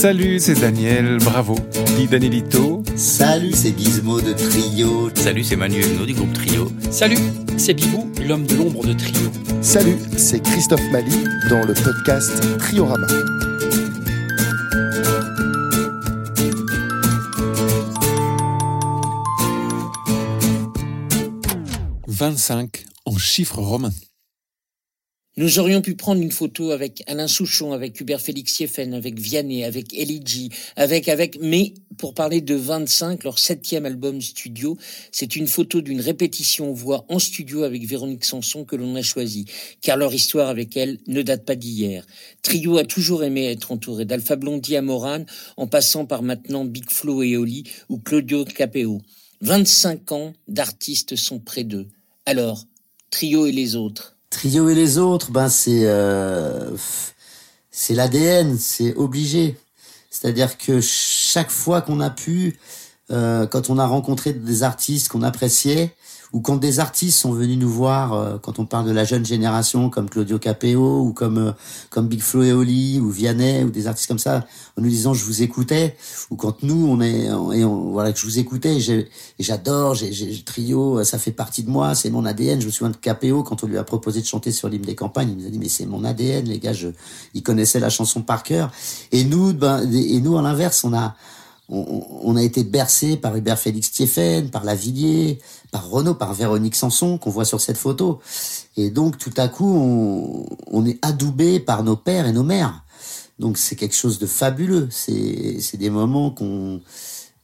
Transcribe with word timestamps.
Salut, 0.00 0.38
c'est 0.38 0.60
Daniel, 0.60 1.18
bravo. 1.18 1.56
Dis 1.96 2.06
Danielito. 2.06 2.84
Salut, 2.94 3.50
c'est 3.52 3.76
Gizmo 3.76 4.20
de 4.20 4.32
Trio. 4.32 5.10
Salut, 5.12 5.42
c'est 5.42 5.56
Manu 5.56 5.82
du 6.06 6.14
groupe 6.14 6.32
Trio. 6.34 6.70
Salut, 6.92 7.18
c'est 7.56 7.74
Bibou, 7.74 8.08
l'homme 8.24 8.46
de 8.46 8.54
l'ombre 8.54 8.86
de 8.86 8.92
Trio. 8.92 9.28
Salut, 9.60 9.96
c'est 10.16 10.40
Christophe 10.40 10.88
Mali 10.92 11.24
dans 11.50 11.66
le 11.66 11.74
podcast 11.74 12.30
Triorama. 12.60 13.08
«25 22.06 22.84
en 23.04 23.18
chiffres 23.18 23.58
romains. 23.58 23.90
Nous 25.38 25.60
aurions 25.60 25.82
pu 25.82 25.94
prendre 25.94 26.20
une 26.20 26.32
photo 26.32 26.72
avec 26.72 27.04
Alain 27.06 27.28
Souchon, 27.28 27.72
avec 27.72 28.00
Hubert 28.00 28.20
Félix 28.20 28.54
Sieffen, 28.54 28.92
avec 28.92 29.20
Vianney, 29.20 29.62
avec 29.62 29.94
Eligji, 29.94 30.50
avec, 30.74 31.08
avec, 31.08 31.38
mais 31.40 31.74
pour 31.96 32.12
parler 32.12 32.40
de 32.40 32.56
25, 32.56 33.22
leur 33.22 33.38
septième 33.38 33.86
album 33.86 34.20
studio, 34.20 34.76
c'est 35.12 35.36
une 35.36 35.46
photo 35.46 35.80
d'une 35.80 36.00
répétition 36.00 36.72
voix 36.72 37.04
en 37.08 37.20
studio 37.20 37.62
avec 37.62 37.86
Véronique 37.86 38.24
Sanson 38.24 38.64
que 38.64 38.74
l'on 38.74 38.96
a 38.96 39.02
choisi, 39.02 39.44
car 39.80 39.96
leur 39.96 40.12
histoire 40.12 40.48
avec 40.48 40.76
elle 40.76 40.98
ne 41.06 41.22
date 41.22 41.44
pas 41.44 41.54
d'hier. 41.54 42.04
Trio 42.42 42.76
a 42.76 42.84
toujours 42.84 43.22
aimé 43.22 43.46
être 43.46 43.70
entouré 43.70 44.04
d'Alpha 44.06 44.34
Blondie 44.34 44.74
à 44.74 44.82
Morane, 44.82 45.24
en 45.56 45.68
passant 45.68 46.04
par 46.04 46.24
maintenant 46.24 46.64
Big 46.64 46.90
Flo 46.90 47.22
et 47.22 47.36
Oli 47.36 47.62
ou 47.88 47.98
Claudio 47.98 48.44
Capeo. 48.44 49.00
25 49.42 50.10
ans 50.10 50.32
d'artistes 50.48 51.14
sont 51.14 51.38
près 51.38 51.62
d'eux. 51.62 51.86
Alors, 52.26 52.64
Trio 53.10 53.46
et 53.46 53.52
les 53.52 53.76
autres? 53.76 54.17
Trio 54.30 54.68
et 54.68 54.74
les 54.74 54.98
autres, 54.98 55.30
ben 55.30 55.48
c'est 55.48 55.82
euh, 55.84 56.70
c'est 57.70 57.94
l'ADN, 57.94 58.58
c'est 58.58 58.94
obligé. 58.96 59.56
C'est-à-dire 60.10 60.58
que 60.58 60.80
chaque 60.80 61.50
fois 61.50 61.80
qu'on 61.80 62.00
a 62.00 62.10
pu, 62.10 62.58
euh, 63.10 63.46
quand 63.46 63.70
on 63.70 63.78
a 63.78 63.86
rencontré 63.86 64.32
des 64.32 64.62
artistes 64.62 65.08
qu'on 65.08 65.22
appréciait, 65.22 65.94
ou 66.32 66.40
quand 66.40 66.56
des 66.56 66.80
artistes 66.80 67.18
sont 67.18 67.32
venus 67.32 67.58
nous 67.58 67.68
voir, 67.68 68.12
euh, 68.12 68.38
quand 68.38 68.58
on 68.58 68.66
parle 68.66 68.86
de 68.86 68.92
la 68.92 69.04
jeune 69.04 69.24
génération, 69.24 69.90
comme 69.90 70.10
Claudio 70.10 70.38
Capeo, 70.38 71.00
ou 71.00 71.12
comme 71.12 71.38
euh, 71.38 71.52
comme 71.90 72.08
Big 72.08 72.20
Flo 72.20 72.42
et 72.42 72.52
Oli, 72.52 73.00
ou 73.00 73.08
Vianney, 73.10 73.64
ou 73.64 73.70
des 73.70 73.86
artistes 73.86 74.08
comme 74.08 74.18
ça, 74.18 74.44
en 74.76 74.82
nous 74.82 74.88
disant 74.88 75.14
je 75.14 75.24
vous 75.24 75.42
écoutais, 75.42 75.96
ou 76.30 76.36
quand 76.36 76.62
nous 76.62 76.86
on 76.86 77.00
est 77.00 77.24
et 77.24 77.64
on, 77.64 77.92
voilà 77.92 78.12
que 78.12 78.18
je 78.18 78.24
vous 78.26 78.38
écoutais, 78.38 78.78
j'adore, 79.38 79.94
j'ai 79.94 80.42
trio, 80.44 81.02
ça 81.04 81.18
fait 81.18 81.32
partie 81.32 81.62
de 81.62 81.70
moi, 81.70 81.94
c'est 81.94 82.10
mon 82.10 82.24
ADN. 82.24 82.60
Je 82.60 82.66
me 82.66 82.70
souviens 82.70 82.90
de 82.90 82.96
Capeo 82.96 83.42
quand 83.42 83.64
on 83.64 83.66
lui 83.66 83.78
a 83.78 83.84
proposé 83.84 84.20
de 84.20 84.26
chanter 84.26 84.52
sur 84.52 84.68
l'hymne 84.68 84.82
des 84.82 84.94
campagnes, 84.94 85.30
il 85.30 85.36
nous 85.36 85.46
a 85.46 85.50
dit 85.50 85.58
mais 85.58 85.68
c'est 85.68 85.86
mon 85.86 86.04
ADN, 86.04 86.44
les 86.44 86.58
gars, 86.58 86.72
je, 86.72 86.88
il 87.34 87.42
connaissait 87.42 87.80
la 87.80 87.90
chanson 87.90 88.22
par 88.22 88.42
cœur. 88.42 88.70
Et 89.12 89.24
nous, 89.24 89.54
ben, 89.54 89.90
et 89.92 90.20
nous 90.20 90.38
à 90.38 90.42
l'inverse, 90.42 90.84
on 90.84 90.92
a 90.92 91.14
on, 91.68 92.36
a 92.36 92.42
été 92.42 92.64
bercé 92.64 93.16
par 93.16 93.36
Hubert 93.36 93.58
Félix 93.58 93.90
Thieffen, 93.92 94.50
par 94.50 94.64
Lavillier, 94.64 95.38
par 95.70 95.88
Renaud, 95.88 96.14
par 96.14 96.32
Véronique 96.32 96.74
Sanson, 96.74 97.18
qu'on 97.18 97.30
voit 97.30 97.44
sur 97.44 97.60
cette 97.60 97.76
photo. 97.76 98.20
Et 98.76 98.90
donc, 98.90 99.18
tout 99.18 99.34
à 99.36 99.48
coup, 99.48 100.46
on, 100.70 100.86
est 100.86 100.98
adoubé 101.02 101.60
par 101.60 101.82
nos 101.82 101.96
pères 101.96 102.26
et 102.26 102.32
nos 102.32 102.42
mères. 102.42 102.84
Donc, 103.38 103.58
c'est 103.58 103.76
quelque 103.76 103.94
chose 103.94 104.18
de 104.18 104.26
fabuleux. 104.26 104.88
C'est 104.90 105.76
des 105.76 105.90
moments 105.90 106.30
qu'on 106.30 106.80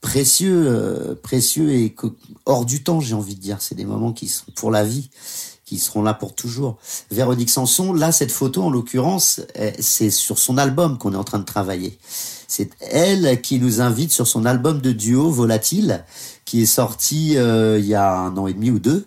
précieux, 0.01 0.65
euh, 0.67 1.15
précieux 1.15 1.73
et 1.73 1.95
hors 2.45 2.67
du 2.67 2.83
temps, 2.83 3.01
j'ai 3.01 3.15
envie 3.15 3.35
de 3.35 3.41
dire. 3.41 3.59
C'est 3.61 3.75
des 3.75 3.87
moments 3.87 4.13
qui 4.13 4.29
sont 4.29 4.45
pour 4.55 4.71
la 4.71 4.85
vie 4.85 5.11
qui 5.75 5.81
seront 5.81 6.03
là 6.03 6.15
pour 6.15 6.35
toujours. 6.35 6.77
Véronique 7.11 7.51
Sanson, 7.51 7.93
là, 7.93 8.13
cette 8.13 8.31
photo, 8.31 8.63
en 8.63 8.71
l'occurrence, 8.71 9.41
c'est 9.81 10.11
sur 10.11 10.39
son 10.39 10.57
album 10.57 10.99
qu'on 10.99 11.13
est 11.13 11.17
en 11.17 11.25
train 11.25 11.41
de 11.41 11.45
travailler. 11.45 11.99
C'est 12.47 12.71
elle 12.81 13.41
qui 13.41 13.59
nous 13.59 13.81
invite 13.81 14.13
sur 14.13 14.29
son 14.29 14.45
album 14.45 14.81
de 14.81 14.93
duo 14.93 15.31
Volatile, 15.31 16.05
qui 16.45 16.63
est 16.63 16.67
sorti 16.67 17.37
euh, 17.37 17.79
il 17.81 17.87
y 17.87 17.95
a 17.95 18.15
un 18.15 18.37
an 18.37 18.47
et 18.47 18.53
demi 18.53 18.71
ou 18.71 18.79
deux. 18.79 19.07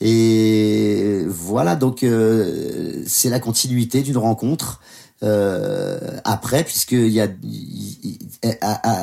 Et 0.00 1.22
voilà, 1.28 1.76
donc 1.76 2.02
euh, 2.02 3.04
c'est 3.06 3.30
la 3.30 3.38
continuité 3.38 4.02
d'une 4.02 4.18
rencontre. 4.18 4.80
Euh, 5.22 6.18
après, 6.24 6.62
puisque 6.62 6.92
il 6.92 7.08
y 7.08 7.20
a, 7.20 7.28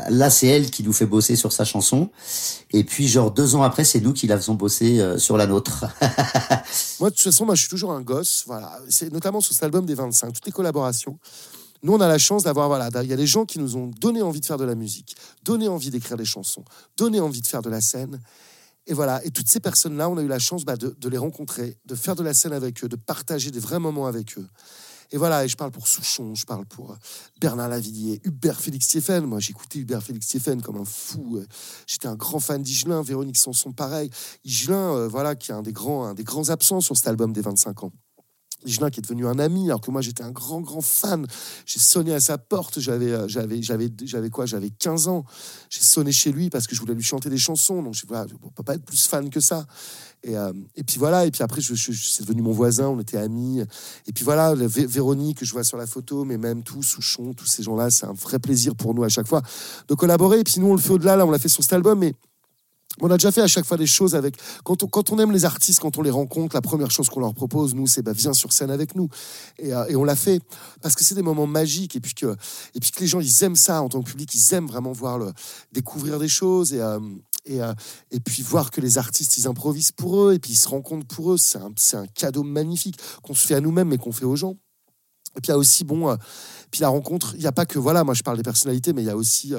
là 0.10 0.30
c'est 0.30 0.48
elle 0.48 0.70
qui 0.70 0.84
nous 0.84 0.94
fait 0.94 1.08
bosser 1.08 1.36
sur 1.36 1.52
sa 1.52 1.66
chanson, 1.66 2.12
et 2.72 2.84
puis 2.84 3.08
genre 3.08 3.32
deux 3.32 3.56
ans 3.56 3.64
après 3.64 3.84
c'est 3.84 4.00
nous 4.00 4.14
qui 4.14 4.28
la 4.28 4.38
faisons 4.38 4.54
bosser 4.54 5.00
euh, 5.00 5.18
sur 5.18 5.38
la 5.38 5.48
nôtre. 5.48 5.86
moi 7.00 7.10
de 7.10 7.16
toute 7.16 7.24
façon, 7.24 7.46
moi 7.46 7.56
je 7.56 7.62
suis 7.62 7.70
toujours 7.70 7.94
un 7.94 8.02
gosse, 8.02 8.44
voilà. 8.46 8.78
C'est 8.90 9.12
notamment 9.12 9.42
sur 9.42 9.54
cet 9.54 9.64
album 9.64 9.86
des 9.86 9.96
25, 9.96 10.34
toutes 10.34 10.46
les 10.46 10.52
collaborations. 10.52 11.18
Nous, 11.82 11.92
on 11.92 12.00
a 12.00 12.08
la 12.08 12.18
chance 12.18 12.44
d'avoir, 12.44 12.70
voilà, 12.70 12.90
il 13.04 13.10
y 13.10 13.14
a 13.14 13.18
des 13.18 13.28
gens 13.28 13.44
qui 13.44 13.60
nous 13.60 13.76
ont 13.76 13.88
donné 14.00 14.22
envie 14.22 14.40
de 14.40 14.46
faire 14.46 14.58
de 14.58 14.64
la 14.64 14.76
musique, 14.76 15.18
donné 15.44 15.68
envie 15.68 15.90
d'écrire 15.90 16.16
des 16.16 16.24
chansons, 16.24 16.64
donné 16.96 17.20
envie 17.20 17.42
de 17.42 17.48
faire 17.48 17.62
de 17.62 17.70
la 17.70 17.82
scène. 17.82 18.22
Et 18.88 18.94
voilà, 18.94 19.24
et 19.26 19.32
toutes 19.32 19.50
ces 19.50 19.60
personnes-là, 19.60 20.08
on 20.10 20.18
a 20.18 20.22
eu 20.22 20.28
la 20.28 20.40
chance 20.40 20.64
bah, 20.64 20.78
de, 20.78 20.96
de, 20.98 21.10
les 21.10 21.18
rencontrer, 21.18 21.78
de 21.86 21.96
faire 21.96 22.16
de 22.16 22.24
la 22.24 22.34
scène 22.34 22.54
avec 22.54 22.84
eux, 22.86 22.88
de 22.88 22.96
partager 22.96 23.52
des 23.52 23.60
vrais 23.60 23.80
moments 23.80 24.08
avec 24.08 24.38
eux. 24.38 24.48
Et 25.14 25.18
voilà, 25.18 25.46
et 25.46 25.48
je 25.48 25.56
parle 25.56 25.70
pour 25.70 25.88
Souchon, 25.88 26.34
je 26.34 26.44
parle 26.44 26.66
pour 26.66 26.92
euh, 26.92 26.96
Bernard 27.40 27.70
Lavillier, 27.70 28.20
Hubert 28.24 28.60
Félix 28.60 28.88
Stéphane. 28.88 29.28
Moi, 29.28 29.40
j'écoutais 29.40 29.78
Hubert 29.78 30.02
Félix 30.02 30.26
Stéphane 30.26 30.60
comme 30.64 30.78
un 30.78 30.86
fou. 30.86 31.38
Euh. 31.38 31.46
J'étais 31.86 32.08
un 32.08 32.16
grand 32.16 32.40
fan 32.40 32.64
d'Igelin, 32.64 33.04
Véronique 33.04 33.38
Sanson, 33.38 33.72
pareil. 33.72 34.10
Igelin, 34.44 34.96
euh, 34.96 35.08
voilà, 35.08 35.36
qui 35.36 35.52
est 35.52 35.54
un 35.54 35.62
des 35.62 35.72
grands, 35.72 36.06
un 36.06 36.16
des 36.16 36.24
grands 36.24 36.50
absents 36.50 36.82
sur 36.82 36.98
cet 36.98 37.08
album 37.08 37.32
des 37.32 37.42
25 37.42 37.84
ans. 37.84 37.92
Qui 38.66 39.00
est 39.00 39.02
devenu 39.02 39.28
un 39.28 39.40
ami, 39.40 39.66
alors 39.66 39.82
que 39.82 39.92
moi 39.92 40.02
j'étais 40.02 40.24
un 40.24 40.32
grand, 40.32 40.62
grand 40.62 40.82
fan. 40.82 41.26
J'ai 41.66 41.80
sonné 41.80 42.14
à 42.14 42.20
sa 42.20 42.38
porte, 42.38 42.80
j'avais, 42.80 43.28
j'avais, 43.28 43.62
j'avais, 43.62 43.90
j'avais 44.04 44.30
quoi 44.30 44.46
J'avais 44.46 44.70
15 44.70 45.08
ans. 45.08 45.26
J'ai 45.70 45.82
sonné 45.82 46.12
chez 46.12 46.32
lui 46.32 46.50
parce 46.50 46.68
que 46.68 46.76
je 46.76 46.82
voulais 46.82 46.94
lui 46.94 47.04
chanter 47.04 47.30
des 47.30 47.38
chansons. 47.38 47.82
Donc 47.82 47.94
je 47.94 48.06
ne 48.06 48.50
peux 48.56 48.64
pas 48.64 48.76
être 48.76 48.86
plus 48.86 49.06
fan 49.06 49.30
que 49.30 49.40
ça. 49.40 49.66
Et, 50.24 50.38
euh, 50.38 50.54
et, 50.76 50.84
puis 50.84 50.98
voilà, 51.00 51.26
et 51.26 51.32
puis 51.32 51.44
après, 51.44 51.60
je, 51.60 51.74
c'est 51.76 52.24
devenu 52.24 52.42
mon 52.42 52.54
voisin, 52.54 52.88
on 52.88 53.00
était 53.00 53.18
amis. 53.18 53.62
Et 54.08 54.14
puis 54.14 54.24
voilà, 54.24 54.54
Véronique, 54.56 55.40
que 55.40 55.46
je 55.46 55.52
vois 55.52 55.66
sur 55.66 55.78
la 55.78 55.86
photo, 55.86 56.24
mais 56.24 56.38
même 56.38 56.64
tout, 56.64 56.82
Souchon, 56.82 57.34
tous 57.34 57.46
ces 57.46 57.64
gens-là, 57.64 57.90
c'est 57.90 58.06
un 58.06 58.14
vrai 58.14 58.40
plaisir 58.40 58.76
pour 58.76 58.94
nous 58.94 59.04
à 59.04 59.10
chaque 59.10 59.28
fois 59.28 59.42
de 59.88 59.96
collaborer. 59.96 60.40
Et 60.40 60.44
puis 60.44 60.60
nous, 60.60 60.68
on 60.68 60.76
le 60.76 60.82
fait 60.82 60.92
au-delà, 60.92 61.18
là, 61.18 61.26
on 61.26 61.32
l'a 61.32 61.40
fait 61.40 61.50
sur 61.50 61.64
cet 61.64 61.74
album, 61.74 62.00
mais 62.00 62.14
on 63.02 63.10
a 63.10 63.18
déjà 63.18 63.32
fait 63.32 63.42
à 63.42 63.48
chaque 63.48 63.66
fois 63.66 63.78
des 63.78 63.88
choses 63.88 64.16
avec. 64.16 64.36
Quand 64.64 65.12
on, 65.12 65.20
aime 65.20 65.32
les 65.32 65.46
artistes, 65.46 65.80
quand 65.80 65.98
on 65.98 66.02
les 66.02 66.12
rencontre, 66.12 66.56
la 66.56 66.62
première 66.62 66.92
chose 66.92 67.10
qu'on 67.10 67.22
leur 67.22 67.34
propose, 67.34 67.74
nous, 67.74 67.88
c'est 67.88 68.04
bah, 68.04 68.14
viens 68.14 68.34
sur 68.34 68.54
scène 68.54 68.70
avec 68.70 68.96
nous. 68.96 69.10
Et, 69.58 69.74
euh, 69.74 69.86
et 69.88 69.96
on 69.96 70.04
l'a 70.04 70.16
fait 70.16 70.42
parce 70.82 70.96
que 70.96 71.04
c'est 71.04 71.16
des 71.16 71.24
moments 71.24 71.48
magiques 71.48 71.96
et 71.96 72.00
puis 72.00 72.14
que 72.14 72.36
et 72.76 72.80
puis 72.80 72.92
que 72.92 73.00
les 73.00 73.08
gens 73.08 73.20
ils 73.20 73.44
aiment 73.44 73.56
ça 73.56 73.82
en 73.82 73.90
tant 73.90 74.02
que 74.02 74.10
public, 74.10 74.34
ils 74.36 74.54
aiment 74.54 74.68
vraiment 74.68 74.92
voir 74.92 75.20
découvrir 75.72 76.20
des 76.20 76.28
choses 76.28 76.74
et 76.74 76.82
euh, 76.82 77.00
et, 77.46 77.62
euh, 77.62 77.74
et 78.12 78.22
puis 78.22 78.42
voir 78.42 78.72
que 78.72 78.80
les 78.80 78.98
artistes, 78.98 79.38
ils 79.38 79.48
improvisent 79.48 79.92
pour 79.92 80.22
eux, 80.22 80.34
et 80.34 80.40
puis 80.40 80.54
ils 80.54 80.56
se 80.56 80.70
rendent 80.70 81.06
pour 81.06 81.34
eux, 81.34 81.38
c'est 81.38 81.58
un, 81.58 82.08
cadeau 82.16 82.42
magnifique 82.42 82.98
qu'on 83.22 83.34
se 83.34 83.46
fait 83.46 83.56
à 83.56 83.60
nous-mêmes, 83.60 83.90
mais 83.90 83.98
qu'on 83.98 84.14
fait 84.14 84.24
aux 84.24 84.38
gens. 84.38 84.56
Et 85.36 85.42
puis 85.42 85.48
il 85.48 85.50
y 85.50 85.54
a 85.54 85.58
aussi, 85.58 85.84
bon, 85.84 86.16
puis 86.72 86.80
la 86.80 86.88
rencontre, 86.88 87.34
il 87.36 87.42
n'y 87.42 87.48
a 87.48 87.52
pas 87.52 87.66
que, 87.66 87.80
voilà, 87.80 88.06
moi 88.06 88.14
je 88.14 88.24
parle 88.24 88.38
des 88.38 88.44
personnalités, 88.44 88.94
mais 88.94 89.02
il 89.02 89.08
y 89.08 89.10
a 89.10 89.18
aussi... 89.18 89.54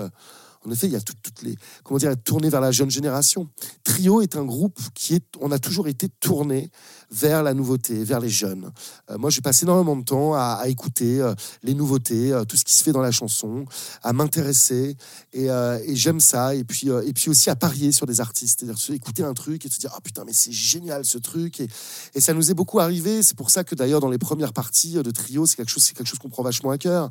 en 0.67 0.71
effet, 0.71 0.87
il 0.87 0.93
y 0.93 0.97
a 0.97 1.01
toutes 1.01 1.43
les, 1.43 1.57
comment 1.83 1.99
dire, 1.99 2.15
tourné 2.23 2.49
vers 2.49 2.61
la 2.61 2.73
jeune 2.73 2.91
génération. 2.91 3.49
Trio 3.83 4.23
est 4.23 4.37
un 4.37 4.45
groupe 4.45 4.79
qui 4.95 5.15
est, 5.15 5.25
on 5.41 5.51
a 5.53 5.59
toujours 5.59 5.89
été 5.89 6.09
tourné 6.09 6.71
vers 7.11 7.43
la 7.43 7.53
nouveauté, 7.53 8.03
vers 8.03 8.19
les 8.21 8.31
jeunes. 8.31 8.73
Euh, 9.11 9.19
moi, 9.19 9.31
j'ai 9.31 9.43
passé 9.43 9.65
énormément 9.65 9.97
de 9.97 10.05
temps 10.05 10.35
à, 10.35 10.65
écouter 10.67 11.21
euh, 11.21 11.35
les 11.63 11.75
nouveautés, 11.75 12.33
euh, 12.33 12.45
tout 12.45 12.57
ce 12.57 12.65
qui 12.65 12.75
se 12.75 12.83
fait 12.83 12.93
dans 12.93 13.03
la 13.03 13.11
chanson, 13.11 13.67
à 14.03 14.13
m'intéresser, 14.13 14.97
et, 15.33 15.49
j'aime 15.95 16.21
ça. 16.21 16.55
Et 16.55 16.65
puis, 16.65 16.89
et 16.89 17.13
puis 17.13 17.31
aussi 17.31 17.51
à 17.51 17.57
parier 17.57 17.93
sur 17.93 18.07
des 18.07 18.21
artistes, 18.21 18.61
c'est-à-dire 18.61 18.95
écouter 18.95 19.23
un 19.23 19.35
truc 19.35 19.65
et 19.67 19.69
se 19.69 19.79
dire 19.79 19.93
ah 19.95 20.01
putain 20.01 20.25
mais 20.25 20.33
c'est 20.33 20.53
génial 20.53 21.05
ce 21.05 21.19
truc. 21.19 21.61
Et, 21.61 21.69
et 22.15 22.21
ça 22.21 22.33
nous 22.35 22.51
est 22.51 22.55
beaucoup 22.55 22.81
arrivé. 22.81 23.23
C'est 23.23 23.37
pour 23.37 23.51
ça 23.51 23.65
que 23.65 23.75
d'ailleurs 23.75 24.01
dans 24.01 24.11
les 24.11 24.19
premières 24.19 24.53
parties 24.53 24.95
de 24.95 25.11
Trio, 25.11 25.47
c'est 25.47 25.57
quelque 25.57 25.71
chose, 25.71 25.83
c'est 25.83 25.95
quelque 25.95 26.07
chose 26.07 26.19
qu'on 26.19 26.29
prend 26.29 26.43
vachement 26.43 26.71
à 26.71 26.79
cœur. 26.79 27.11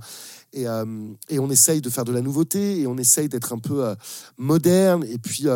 Et, 0.54 0.66
et, 1.30 1.40
on 1.40 1.50
essaye 1.50 1.82
de 1.82 1.90
faire 1.90 2.06
de 2.06 2.14
la 2.14 2.22
nouveauté 2.22 2.80
et 2.80 2.88
on 2.88 2.98
essaye 2.98 3.28
d'être 3.28 3.54
un 3.54 3.60
peu 3.60 3.96
moderne. 4.38 5.04
Et 5.04 5.18
puis, 5.18 5.48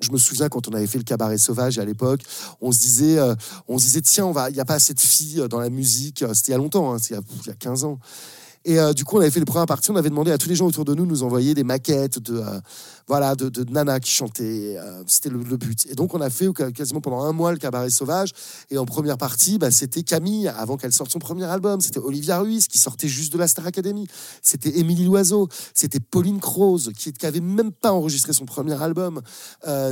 je 0.00 0.10
me 0.10 0.18
souviens 0.18 0.48
quand 0.48 0.68
on 0.68 0.72
avait 0.72 0.86
fait 0.86 0.98
le 0.98 1.04
cabaret 1.04 1.38
sauvage 1.38 1.78
à 1.78 1.84
l'époque, 1.84 2.20
on 2.60 2.72
se 2.72 2.78
disait, 2.78 3.18
euh, 3.18 3.34
on 3.68 3.78
se 3.78 3.84
disait 3.84 4.02
tiens, 4.02 4.26
on 4.26 4.32
va, 4.32 4.50
il 4.50 4.54
n'y 4.54 4.60
a 4.60 4.64
pas 4.64 4.74
assez 4.74 4.94
de 4.94 5.00
filles 5.00 5.46
dans 5.48 5.60
la 5.60 5.70
musique. 5.70 6.24
C'était 6.32 6.48
il 6.48 6.52
y 6.52 6.54
a 6.54 6.58
longtemps, 6.58 6.94
hein, 6.94 6.98
il 7.10 7.16
y 7.46 7.50
a 7.50 7.54
15 7.54 7.84
ans. 7.84 7.98
Et 8.68 8.80
euh, 8.80 8.92
du 8.92 9.04
coup, 9.04 9.16
on 9.16 9.20
avait 9.20 9.30
fait 9.30 9.38
les 9.38 9.46
premières 9.46 9.66
parties. 9.66 9.92
On 9.92 9.96
avait 9.96 10.10
demandé 10.10 10.32
à 10.32 10.38
tous 10.38 10.48
les 10.48 10.56
gens 10.56 10.66
autour 10.66 10.84
de 10.84 10.92
nous 10.92 11.06
de 11.06 11.10
nous 11.10 11.22
envoyer 11.22 11.54
des 11.54 11.62
maquettes 11.62 12.18
de, 12.18 12.38
euh, 12.38 12.60
voilà, 13.06 13.36
de, 13.36 13.48
de 13.48 13.62
Nana 13.70 14.00
qui 14.00 14.10
chantait. 14.10 14.76
Euh, 14.76 15.04
c'était 15.06 15.28
le, 15.28 15.38
but. 15.38 15.86
Et 15.88 15.94
donc, 15.94 16.14
on 16.14 16.20
a 16.20 16.30
fait 16.30 16.52
quasiment 16.74 17.00
pendant 17.00 17.22
un 17.22 17.32
mois 17.32 17.52
le 17.52 17.58
cabaret 17.58 17.90
sauvage. 17.90 18.32
Et 18.70 18.76
en 18.76 18.84
première 18.84 19.18
partie, 19.18 19.58
bah, 19.58 19.70
c'était 19.70 20.02
Camille 20.02 20.48
avant 20.48 20.76
qu'elle 20.76 20.92
sorte 20.92 21.12
son 21.12 21.20
premier 21.20 21.44
album. 21.44 21.80
C'était 21.80 22.00
Olivia 22.00 22.40
Ruiz 22.40 22.66
qui 22.66 22.78
sortait 22.78 23.06
juste 23.06 23.32
de 23.32 23.38
la 23.38 23.46
Star 23.46 23.68
Academy. 23.68 24.08
C'était 24.42 24.76
Émilie 24.80 25.04
Loiseau. 25.04 25.48
C'était 25.72 26.00
Pauline 26.00 26.40
Croze 26.40 26.90
qui, 26.98 27.12
qui 27.12 27.24
avait 27.24 27.38
même 27.38 27.70
pas 27.70 27.92
enregistré 27.92 28.32
son 28.32 28.46
premier 28.46 28.82
album. 28.82 29.22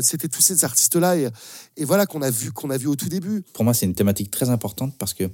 c'était 0.03 0.29
tous 0.29 0.43
ces 0.43 0.65
artistes-là. 0.65 1.17
Et, 1.17 1.29
et 1.77 1.85
voilà 1.85 2.07
qu'on 2.07 2.23
a 2.23 2.31
vu 2.31 2.51
qu'on 2.51 2.71
a 2.71 2.77
vu 2.77 2.89
au 2.89 2.97
tout 2.97 3.09
début. 3.09 3.45
Pour 3.53 3.65
moi, 3.65 3.73
c'est 3.73 3.87
une 3.87 3.95
thématique 3.95 4.33
très 4.33 4.51
importante 4.51 4.95
parce 4.99 5.15
que 5.15 5.31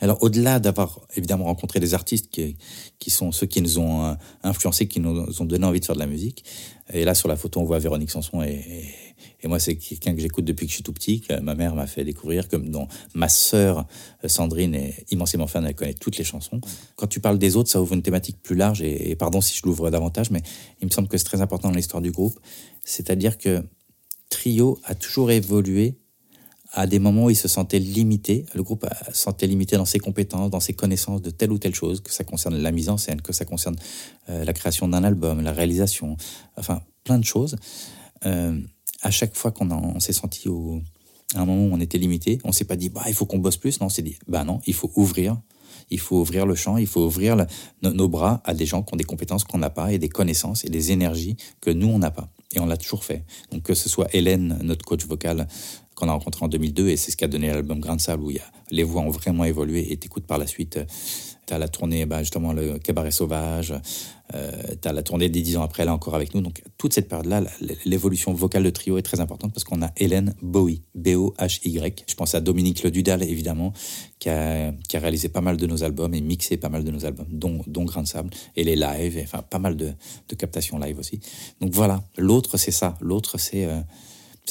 Alors 0.00 0.22
au-delà 0.22 0.58
d'avoir 0.58 1.00
évidemment 1.14 1.44
rencontré 1.44 1.78
des 1.78 1.94
artistes 1.94 2.30
qui, 2.30 2.56
qui 2.98 3.10
sont 3.10 3.32
ceux 3.32 3.46
qui 3.46 3.60
nous 3.60 3.78
ont 3.78 4.04
euh, 4.04 4.14
influencés, 4.42 4.88
qui 4.88 4.98
nous 4.98 5.40
ont 5.40 5.44
donné 5.44 5.64
envie 5.66 5.80
de 5.80 5.84
faire 5.84 5.94
de 5.94 6.00
la 6.00 6.06
musique, 6.06 6.44
et 6.92 7.04
là 7.04 7.14
sur 7.14 7.28
la 7.28 7.36
photo 7.36 7.60
on 7.60 7.64
voit 7.64 7.78
Véronique 7.78 8.10
Sanson 8.10 8.42
et, 8.42 8.86
et, 9.42 9.48
moi 9.48 9.58
c'est 9.58 9.76
quelqu'un 9.76 10.14
que 10.14 10.20
j'écoute 10.20 10.44
depuis 10.44 10.66
que 10.66 10.70
je 10.70 10.76
suis 10.76 10.82
tout 10.82 10.92
petit, 10.92 11.20
que 11.20 11.38
ma 11.40 11.54
mère 11.54 11.74
m'a 11.74 11.86
fait 11.86 12.04
découvrir, 12.04 12.48
comme 12.48 12.70
dont 12.70 12.88
ma 13.14 13.28
sœur 13.28 13.86
euh, 14.24 14.28
Sandrine 14.28 14.74
est 14.74 15.04
immensément 15.10 15.46
fan, 15.46 15.64
elle 15.66 15.74
connaît 15.74 15.94
toutes 15.94 16.16
les 16.16 16.24
chansons. 16.24 16.60
Quand 16.96 17.06
tu 17.06 17.20
parles 17.20 17.38
des 17.38 17.56
autres, 17.56 17.70
ça 17.70 17.80
ouvre 17.80 17.94
une 17.94 18.02
thématique 18.02 18.42
plus 18.42 18.56
large, 18.56 18.80
et, 18.82 19.10
et 19.10 19.16
pardon 19.16 19.40
si 19.40 19.56
je 19.56 19.62
l'ouvre 19.66 19.90
davantage, 19.90 20.30
mais 20.30 20.42
il 20.80 20.86
me 20.86 20.90
semble 20.90 21.08
que 21.08 21.18
c'est 21.18 21.24
très 21.24 21.42
important 21.42 21.68
dans 21.68 21.76
l'histoire 21.76 22.02
du 22.02 22.10
groupe, 22.10 22.38
c'est-à-dire 22.84 23.36
que 23.36 23.62
Trio 24.30 24.78
a 24.84 24.94
toujours 24.94 25.30
évolué 25.30 25.98
à 26.72 26.86
des 26.86 26.98
moments 26.98 27.24
où 27.24 27.30
il 27.30 27.36
se 27.36 27.48
sentait 27.48 27.78
limité, 27.78 28.46
le 28.54 28.62
groupe 28.62 28.86
se 29.12 29.22
sentait 29.22 29.46
limité 29.46 29.76
dans 29.76 29.84
ses 29.84 29.98
compétences, 29.98 30.50
dans 30.50 30.60
ses 30.60 30.72
connaissances 30.72 31.20
de 31.22 31.30
telle 31.30 31.52
ou 31.52 31.58
telle 31.58 31.74
chose, 31.74 32.00
que 32.00 32.12
ça 32.12 32.24
concerne 32.24 32.56
la 32.56 32.70
mise 32.70 32.88
en 32.88 32.96
scène, 32.96 33.20
que 33.20 33.32
ça 33.32 33.44
concerne 33.44 33.76
euh, 34.28 34.44
la 34.44 34.52
création 34.52 34.86
d'un 34.88 35.02
album, 35.02 35.40
la 35.40 35.52
réalisation, 35.52 36.16
enfin 36.56 36.80
plein 37.04 37.18
de 37.18 37.24
choses. 37.24 37.56
Euh, 38.24 38.58
à 39.02 39.10
chaque 39.10 39.34
fois 39.36 39.50
qu'on 39.50 39.70
on, 39.70 39.98
s'est 39.98 40.12
senti 40.12 40.48
à 41.34 41.40
un 41.40 41.44
moment 41.44 41.66
où 41.66 41.74
on 41.74 41.80
était 41.80 41.98
limité, 41.98 42.38
on 42.44 42.52
s'est 42.52 42.64
pas 42.64 42.76
dit 42.76 42.88
bah 42.88 43.02
il 43.08 43.14
faut 43.14 43.26
qu'on 43.26 43.38
bosse 43.38 43.56
plus, 43.56 43.80
non, 43.80 43.86
on 43.86 43.90
s'est 43.90 44.02
dit 44.02 44.16
bah 44.28 44.44
non, 44.44 44.60
il 44.66 44.74
faut 44.74 44.92
ouvrir, 44.94 45.40
il 45.90 45.98
faut 45.98 46.20
ouvrir 46.20 46.46
le 46.46 46.54
champ, 46.54 46.76
il 46.76 46.86
faut 46.86 47.04
ouvrir 47.04 47.36
nos 47.82 48.08
bras 48.08 48.42
à 48.44 48.54
des 48.54 48.66
gens 48.66 48.82
qui 48.82 48.94
ont 48.94 48.96
des 48.96 49.04
compétences 49.04 49.44
qu'on 49.44 49.58
n'a 49.58 49.70
pas 49.70 49.92
et 49.92 49.98
des 49.98 50.08
connaissances 50.08 50.64
et 50.64 50.68
des 50.68 50.92
énergies 50.92 51.36
que 51.60 51.70
nous 51.70 51.88
on 51.88 51.98
n'a 51.98 52.10
pas. 52.10 52.28
Et 52.52 52.58
on 52.58 52.66
l'a 52.66 52.76
toujours 52.76 53.04
fait. 53.04 53.24
Donc 53.52 53.62
que 53.62 53.74
ce 53.74 53.88
soit 53.88 54.08
Hélène, 54.12 54.58
notre 54.62 54.84
coach 54.84 55.06
vocal, 55.06 55.46
qu'on 56.00 56.08
a 56.08 56.12
rencontré 56.12 56.44
en 56.44 56.48
2002, 56.48 56.88
et 56.88 56.96
c'est 56.96 57.10
ce 57.10 57.16
qui 57.16 57.24
a 57.24 57.28
donné 57.28 57.48
l'album 57.48 57.78
Grain 57.78 57.96
de 57.96 58.00
Sable, 58.00 58.24
où 58.24 58.32
les 58.70 58.82
voix 58.82 59.02
ont 59.02 59.10
vraiment 59.10 59.44
évolué, 59.44 59.92
et 59.92 59.96
t'écoutes 59.96 60.26
par 60.26 60.38
la 60.38 60.46
suite, 60.46 60.78
euh, 60.78 60.84
tu 61.46 61.54
as 61.54 61.58
la 61.58 61.68
tournée, 61.68 62.06
bah, 62.06 62.20
justement, 62.20 62.52
le 62.52 62.78
Cabaret 62.78 63.10
Sauvage, 63.10 63.74
euh, 64.34 64.50
tu 64.80 64.88
as 64.88 64.92
la 64.92 65.02
tournée 65.02 65.28
des 65.28 65.42
10 65.42 65.58
ans 65.58 65.62
après, 65.62 65.84
là 65.84 65.92
encore 65.92 66.14
avec 66.14 66.34
nous. 66.34 66.40
Donc 66.40 66.62
toute 66.78 66.92
cette 66.92 67.08
période-là, 67.08 67.42
l'évolution 67.84 68.32
vocale 68.32 68.62
de 68.62 68.70
trio 68.70 68.96
est 68.98 69.02
très 69.02 69.20
importante, 69.20 69.52
parce 69.52 69.64
qu'on 69.64 69.82
a 69.82 69.90
Hélène 69.96 70.34
Bowie, 70.40 70.82
B-O-H-Y. 70.94 72.04
Je 72.06 72.14
pense 72.14 72.34
à 72.34 72.40
Dominique 72.40 72.82
Le 72.82 72.90
Dudal, 72.90 73.22
évidemment, 73.22 73.72
qui 74.18 74.28
a, 74.30 74.72
réalisé 74.94 75.28
pas 75.28 75.40
mal 75.40 75.56
de 75.56 75.66
nos 75.66 75.82
albums 75.82 76.14
et 76.14 76.20
mixé 76.20 76.56
pas 76.56 76.68
mal 76.68 76.84
de 76.84 76.90
nos 76.90 77.04
albums, 77.04 77.28
dont, 77.30 77.62
dont 77.66 77.84
Grain 77.84 78.04
Sable, 78.04 78.30
et 78.56 78.64
les 78.64 78.76
lives, 78.76 79.20
enfin 79.22 79.42
pas 79.42 79.58
mal 79.58 79.76
de, 79.76 79.92
de 80.28 80.34
captations 80.34 80.78
live 80.78 80.98
aussi. 80.98 81.20
Donc 81.60 81.72
voilà, 81.72 82.02
l'autre 82.16 82.56
c'est 82.56 82.72
ça, 82.72 82.96
l'autre 83.00 83.38
c'est... 83.38 83.66
Euh, 83.66 83.80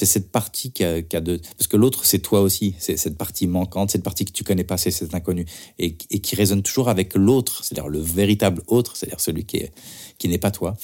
c'est 0.00 0.06
cette 0.06 0.32
partie 0.32 0.72
qui 0.72 0.82
a, 0.82 1.02
de... 1.02 1.38
Parce 1.58 1.66
que 1.66 1.76
l'autre, 1.76 2.06
c'est 2.06 2.20
toi 2.20 2.40
aussi. 2.40 2.74
C'est 2.78 2.96
cette 2.96 3.18
partie 3.18 3.46
manquante, 3.46 3.90
cette 3.90 4.02
partie 4.02 4.24
que 4.24 4.32
tu 4.32 4.44
connais 4.44 4.64
pas, 4.64 4.78
c'est 4.78 4.90
cet 4.90 5.14
inconnu. 5.14 5.44
Et, 5.78 5.94
qui 5.94 6.36
résonne 6.36 6.62
toujours 6.62 6.88
avec 6.88 7.14
l'autre, 7.14 7.62
c'est-à-dire 7.62 7.88
le 7.88 8.00
véritable 8.00 8.62
autre, 8.66 8.96
c'est-à-dire 8.96 9.20
celui 9.20 9.44
qui, 9.44 9.58
est, 9.58 9.72
qui 10.16 10.28
n'est 10.28 10.38
pas 10.38 10.50
toi, 10.50 10.74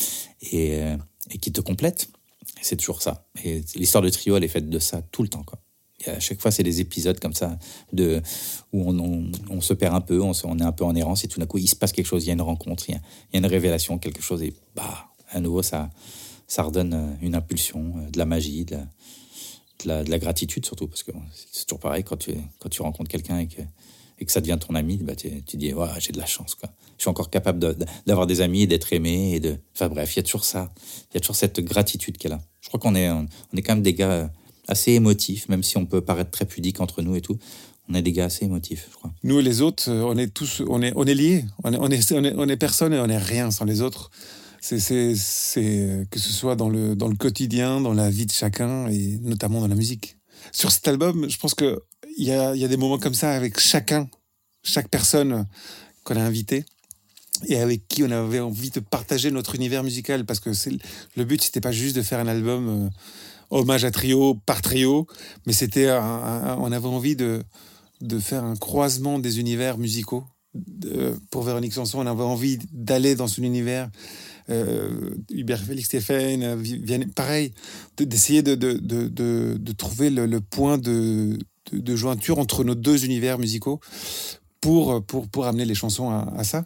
et, 0.53 0.83
euh, 0.83 0.97
et 1.31 1.39
qui 1.39 1.51
te 1.51 1.63
complète. 1.63 2.09
C'est 2.61 2.77
toujours 2.77 3.01
ça. 3.01 3.27
Et 3.43 3.63
l'histoire 3.75 4.03
de 4.03 4.11
trio, 4.11 4.37
elle 4.37 4.45
est 4.45 4.49
faite 4.49 4.69
de 4.69 4.79
ça 4.79 5.01
tout 5.01 5.23
le 5.23 5.29
temps. 5.29 5.45
Quoi. 5.45 5.61
Et 6.07 6.11
à 6.11 6.21
chaque 6.21 6.43
fois, 6.43 6.51
c'est 6.51 6.63
des 6.63 6.83
épisodes 6.83 7.19
comme 7.19 7.33
ça 7.33 7.59
de, 7.95 8.21
où 8.75 8.91
on, 8.91 9.31
on, 9.49 9.61
se 9.63 9.73
perd 9.73 9.95
un 9.95 10.03
peu, 10.03 10.21
on, 10.21 10.33
on, 10.45 10.59
est 10.59 10.63
un 10.63 10.73
peu 10.73 10.85
en 10.85 10.95
errance, 10.95 11.25
et 11.25 11.29
tout 11.29 11.41
d'un 11.41 11.47
coup, 11.47 11.57
il 11.57 11.69
se 11.69 11.77
passe 11.77 11.93
quelque 11.93 12.07
chose, 12.07 12.25
il 12.25 12.27
y 12.27 12.31
a 12.31 12.35
une 12.35 12.43
rencontre, 12.43 12.91
il 12.91 12.93
y 12.93 12.97
a 12.97 13.39
une 13.39 13.47
révélation, 13.47 13.97
quelque 13.97 14.23
chose, 14.23 14.43
et 14.43 14.53
bah, 14.75 15.09
à 15.31 15.41
nouveau, 15.41 15.63
ça, 15.63 15.89
ça 16.47 16.63
redonne 16.63 16.95
euh, 16.95 17.07
une 17.23 17.35
impulsion, 17.35 17.95
euh, 17.97 18.11
de 18.11 18.19
la 18.19 18.27
magie, 18.27 18.65
de 18.65 18.79
la, 19.85 20.05
de 20.05 20.11
la, 20.11 20.19
gratitude 20.19 20.65
surtout, 20.65 20.87
parce 20.87 21.03
que 21.03 21.13
c'est 21.53 21.67
toujours 21.67 21.81
pareil 21.81 22.05
quand 22.05 22.17
tu, 22.17 22.35
quand 22.59 22.69
tu 22.69 22.83
rencontres 22.83 23.11
quelqu'un 23.11 23.39
et 23.39 23.47
que, 23.47 23.63
et 24.19 24.25
que 24.25 24.33
ça 24.33 24.41
devient 24.41 24.59
ton 24.59 24.75
ami, 24.75 24.97
bah 24.99 25.15
tu, 25.15 25.43
tu 25.43 25.57
dis, 25.57 25.73
j'ai 25.99 26.13
de 26.13 26.19
la 26.19 26.27
chance. 26.27 26.55
Quoi. 26.55 26.71
Je 26.97 27.03
suis 27.03 27.11
encore 27.11 27.29
capable 27.29 27.77
d'avoir 28.07 28.27
des 28.27 28.41
amis 28.41 28.63
et 28.63 28.67
d'être 28.67 28.93
aimé. 28.93 29.35
Et 29.35 29.41
de... 29.41 29.59
Enfin 29.75 29.89
bref, 29.89 30.15
il 30.15 30.19
y 30.19 30.21
a 30.21 30.23
toujours 30.23 30.45
ça. 30.45 30.73
Il 31.11 31.15
y 31.15 31.17
a 31.19 31.21
toujours 31.21 31.37
cette 31.37 31.61
gratitude 31.61 32.17
qu'elle 32.17 32.33
a. 32.33 32.41
Je 32.63 32.69
crois 32.69 32.81
qu'on 32.81 32.95
est, 32.95 33.11
on 33.11 33.27
est 33.55 33.63
quand 33.63 33.75
même 33.75 33.83
des 33.83 33.93
gars 33.93 34.11
euh, 34.11 34.27
assez 34.69 34.93
émotifs, 34.93 35.49
même 35.49 35.63
si 35.63 35.77
on 35.77 35.85
peut 35.85 36.01
paraître 36.01 36.31
très 36.31 36.47
pudique 36.47 36.81
entre 36.81 37.03
nous 37.03 37.15
et 37.15 37.21
tout. 37.21 37.39
On 37.89 37.95
est 37.95 38.03
des 38.03 38.13
gars 38.13 38.25
assez 38.25 38.47
émotifs, 38.47 38.89
je 38.91 38.97
crois. 38.97 39.13
Nous 39.23 39.39
et 39.39 39.43
les 39.43 39.61
autres, 39.61 39.93
on 39.93 40.17
est 40.17 40.29
tous, 40.29 40.63
on 40.67 40.83
est, 40.83 40.93
on 40.97 41.05
est 41.05 41.15
liés. 41.15 41.45
On 41.63 41.73
est, 41.73 41.77
on 41.79 41.89
est, 41.91 42.13
on 42.13 42.25
est, 42.25 42.35
on 42.37 42.49
est 42.49 42.57
personne 42.57 42.95
et 42.95 42.99
on 42.99 43.09
est 43.09 43.19
rien 43.19 43.51
sans 43.51 43.65
les 43.65 43.83
autres 43.83 44.11
c'est 44.75 46.07
que 46.11 46.19
ce 46.19 46.33
soit 46.33 46.57
dans 46.57 46.69
le, 46.69 46.97
dans 46.97 47.09
le 47.09 47.15
quotidien, 47.15 47.81
dans 47.81 47.93
la 47.93 48.11
vie 48.11 48.27
de 48.27 48.33
chacun 48.33 48.89
et 48.89 49.19
notamment 49.23 49.61
dans 49.61 49.69
la 49.69 49.75
musique. 49.75 50.19
Sur 50.53 50.73
cet 50.73 50.89
album, 50.89 51.29
je 51.29 51.39
pense 51.39 51.55
qu'il 51.55 51.79
y 52.19 52.33
a, 52.33 52.55
y 52.55 52.65
a 52.65 52.69
des 52.69 52.77
moments 52.77 52.99
comme 52.99 53.15
ça 53.15 53.33
avec 53.33 53.61
chacun, 53.61 54.09
chaque 54.63 54.89
personne 54.89 55.47
qu'on 56.05 56.17
a 56.17 56.23
invité 56.23 56.65
et 57.47 57.59
avec 57.59 57.87
qui 57.87 58.03
on 58.03 58.11
avait 58.11 58.41
envie 58.41 58.71
de 58.71 58.81
partager 58.81 59.31
notre 59.31 59.55
univers 59.55 59.85
musical 59.85 60.25
parce 60.25 60.41
que 60.41 60.51
le 61.17 61.25
but 61.25 61.43
c'était 61.43 61.61
pas 61.61 61.73
juste 61.73 61.95
de 61.95 62.03
faire 62.03 62.19
un 62.19 62.27
album 62.27 62.69
euh, 62.69 62.89
hommage 63.51 63.85
à 63.85 63.91
trio 63.91 64.35
par 64.47 64.63
trio 64.63 65.07
mais 65.45 65.53
c'était 65.53 65.91
on 65.91 66.73
avait 66.73 66.89
envie 66.89 67.15
de 67.15 67.43
de 68.01 68.19
faire 68.19 68.43
un 68.43 68.57
croisement 68.57 69.19
des 69.19 69.39
univers 69.39 69.77
musicaux 69.77 70.25
pour 71.31 71.43
Véronique 71.43 71.75
Sanson 71.75 71.99
on 71.99 72.07
avait 72.07 72.23
envie 72.23 72.59
d'aller 72.73 73.17
dans 73.17 73.29
son 73.29 73.43
univers 73.43 73.91
euh, 73.91 74.36
Hubert 74.49 75.61
Félix 75.61 75.87
Stéphane, 75.87 76.43
euh, 76.43 77.05
pareil, 77.15 77.53
d'essayer 77.97 78.43
de, 78.43 78.55
de, 78.55 78.75
de, 78.75 79.57
de, 79.59 79.73
trouver 79.73 80.11
le, 80.11 80.41
point 80.41 80.79
de, 80.79 81.37
jointure 81.95 82.39
entre 82.39 82.63
nos 82.63 82.75
deux 82.75 83.05
univers 83.05 83.39
musicaux 83.39 83.81
pour, 84.61 85.05
pour, 85.05 85.29
pour 85.29 85.47
amener 85.47 85.65
les 85.65 85.75
chansons 85.75 86.11
à, 86.11 86.45
ça. 86.45 86.65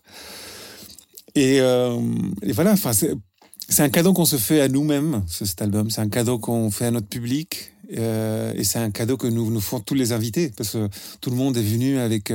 Et, 1.35 1.61
euh, 1.61 1.99
et 2.43 2.53
voilà, 2.53 2.73
enfin, 2.73 2.93
c'est 2.93 3.83
un 3.83 3.89
cadeau 3.89 4.13
qu'on 4.13 4.25
se 4.25 4.37
fait 4.37 4.61
à 4.61 4.69
nous-mêmes, 4.69 5.23
cet 5.29 5.63
album. 5.63 5.91
C'est 5.91 6.01
un 6.01 6.09
cadeau 6.09 6.39
qu'on 6.39 6.71
fait 6.71 6.87
à 6.87 6.91
notre 6.91 7.09
public. 7.09 7.73
Euh, 7.99 8.53
et 8.55 8.63
c'est 8.63 8.79
un 8.79 8.93
cadeau 8.93 9.17
que 9.17 9.27
nous 9.27 9.51
nous 9.51 9.61
font 9.61 9.81
tous 9.81 9.95
les 9.95 10.13
invités, 10.13 10.53
parce 10.57 10.71
que 10.71 10.89
tout 11.21 11.31
le 11.31 11.37
monde 11.37 11.57
est 11.57 11.63
venu 11.63 11.99
avec, 11.99 12.33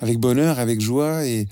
avec 0.00 0.18
bonheur, 0.18 0.58
avec 0.58 0.80
joie. 0.80 1.26
Et, 1.26 1.46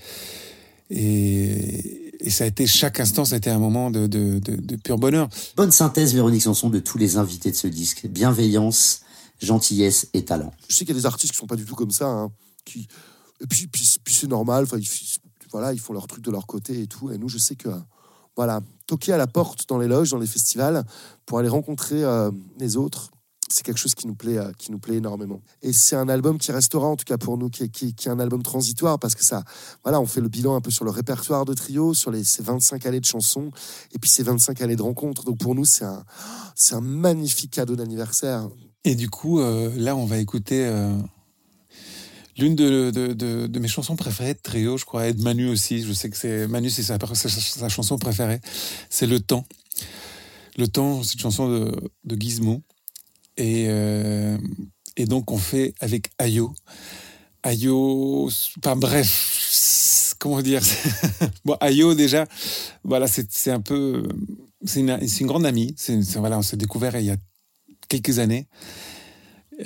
et, 0.91 2.02
et 2.23 2.31
ça 2.31 2.45
a 2.45 2.47
été 2.47 2.67
chaque 2.67 3.01
instant, 3.01 3.25
ça 3.25 3.35
a 3.35 3.39
été 3.39 3.51
un 3.51 3.59
moment 3.59 3.91
de, 3.91 4.07
de, 4.07 4.39
de, 4.39 4.77
pur 4.77 4.97
bonheur. 4.97 5.29
Bonne 5.57 5.73
synthèse, 5.73 6.15
Véronique 6.15 6.43
Sanson, 6.43 6.71
de 6.71 6.79
tous 6.79 6.97
les 6.97 7.17
invités 7.17 7.51
de 7.51 7.57
ce 7.57 7.67
disque. 7.67 8.07
Bienveillance, 8.07 9.03
gentillesse 9.41 10.09
et 10.15 10.25
talent. 10.25 10.53
Je 10.69 10.77
sais 10.77 10.85
qu'il 10.85 10.95
y 10.95 10.99
a 10.99 11.01
des 11.01 11.07
artistes 11.07 11.33
qui 11.33 11.39
sont 11.39 11.47
pas 11.47 11.57
du 11.57 11.65
tout 11.65 11.75
comme 11.75 11.91
ça, 11.91 12.07
hein, 12.07 12.31
qui 12.65 12.89
et 13.43 13.47
puis, 13.47 13.67
puis, 13.67 14.15
c'est 14.15 14.29
normal. 14.29 14.65
Enfin, 14.65 14.79
ils, 14.79 14.89
voilà, 15.51 15.73
ils 15.73 15.81
font 15.81 15.93
leur 15.93 16.07
truc 16.07 16.25
de 16.25 16.31
leur 16.31 16.47
côté 16.47 16.83
et 16.83 16.87
tout. 16.87 17.11
Et 17.11 17.19
nous, 17.19 17.29
je 17.29 17.39
sais 17.39 17.57
que 17.57 17.69
voilà, 18.37 18.61
toquer 18.87 19.13
à 19.13 19.17
la 19.17 19.27
porte 19.27 19.69
dans 19.69 19.79
les 19.79 19.89
loges, 19.89 20.11
dans 20.11 20.19
les 20.19 20.27
festivals, 20.27 20.85
pour 21.27 21.39
aller 21.39 21.49
rencontrer 21.49 22.03
euh, 22.05 22.31
les 22.59 22.77
autres, 22.77 23.11
c'est 23.53 23.63
quelque 23.63 23.79
chose 23.79 23.95
qui 23.95 24.07
nous 24.07 24.15
plaît, 24.15 24.39
euh, 24.39 24.53
qui 24.57 24.73
nous 24.73 24.79
plaît 24.79 24.97
énormément. 24.97 25.43
Et 25.63 25.73
c'est 25.73 25.97
un 25.97 26.09
album 26.09 26.39
qui 26.39 26.53
restera, 26.53 26.87
en 26.87 26.97
tout 26.97 27.05
cas 27.05 27.19
pour 27.19 27.37
nous, 27.37 27.51
qui 27.51 27.65
est, 27.65 28.07
un 28.09 28.19
album 28.19 28.43
transitoire 28.43 28.99
parce 28.99 29.15
que 29.15 29.25
ça, 29.25 29.45
voilà, 29.83 30.01
on 30.01 30.07
fait 30.07 30.21
le 30.21 30.29
bilan 30.29 30.57
un 30.57 30.61
peu 30.61 30.71
sur 30.71 30.85
le 30.85 30.91
répertoire 30.91 31.45
de 31.45 31.55
trio, 31.55 31.95
sur 31.95 32.11
les, 32.11 32.25
ces 32.25 32.43
25 32.43 32.87
années 32.87 33.01
de 33.01 33.05
chansons 33.05 33.51
et 33.95 33.99
puis 33.99 34.11
ces 34.11 34.23
25 34.23 34.61
années 34.63 34.77
de 34.77 34.83
rencontres. 34.83 35.25
Donc 35.25 35.39
pour 35.39 35.55
nous, 35.55 35.65
c'est 35.65 35.85
un, 35.85 36.05
c'est 36.55 36.75
un 36.75 36.81
magnifique 36.81 37.53
cadeau 37.53 37.77
d'anniversaire. 37.77 38.49
Et 38.85 38.95
du 38.95 39.11
coup, 39.11 39.41
euh, 39.41 39.71
là, 39.77 39.95
on 39.95 40.07
va 40.07 40.19
écouter 40.19 40.67
euh, 40.67 40.97
l'une 42.39 42.57
de, 42.57 43.59
mes 43.59 43.69
chansons 43.69 43.97
préférées 43.97 44.35
de 44.35 44.41
trio, 44.43 44.77
je 44.77 44.85
crois, 44.85 45.09
et 45.09 45.13
de 45.13 45.23
Manu 45.23 45.49
aussi. 45.49 45.83
Je 45.83 45.93
sais 45.93 46.11
que 46.11 46.17
c'est 46.17 46.49
Manu, 46.49 46.71
c'est 46.71 46.83
sa, 46.83 46.99
sa, 46.99 47.69
chanson 47.69 47.99
préférée. 47.99 48.41
C'est 48.91 49.07
Le 49.07 49.21
Temps. 49.21 49.45
Le 50.57 50.67
Temps, 50.69 51.03
c'est 51.03 51.15
une 51.15 51.21
chanson 51.21 51.49
de 51.49 52.17
Gizmo. 52.21 52.63
Et, 53.37 53.67
euh, 53.69 54.37
et 54.97 55.07
donc, 55.07 55.31
on 55.31 55.39
fait 55.39 55.75
avec 55.81 56.11
Ayo. 56.19 56.55
Ayo, 57.43 58.31
enfin 58.59 58.77
bref, 58.77 60.15
comment 60.19 60.43
dire? 60.43 60.63
Bon, 61.45 61.57
Ayo, 61.61 61.95
déjà, 61.95 62.27
voilà, 62.85 63.07
c'est 63.09 63.51
un 63.51 63.61
peu. 63.61 64.07
C'est 64.65 64.81
une, 64.81 64.97
une, 65.01 65.27
grande 65.27 65.47
amie. 65.47 65.75
voilà, 66.17 66.39
on 66.39 66.43
s'est 66.43 66.57
découvert 66.57 66.97
il 66.97 67.07
y 67.07 67.11
a 67.11 67.17
quelques 67.89 68.19
années. 68.19 68.47